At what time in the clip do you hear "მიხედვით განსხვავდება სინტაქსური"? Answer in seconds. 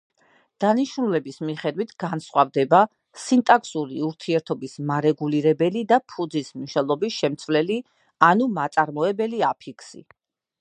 1.49-4.01